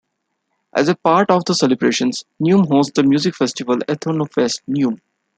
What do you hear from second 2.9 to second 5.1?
the Music Festival Etnofest Neum.